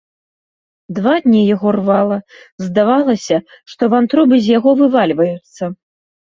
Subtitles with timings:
[0.99, 2.17] Два дні яго рвала,
[2.65, 3.37] здавалася,
[3.75, 5.63] што вантробы з яго вывальваюцца.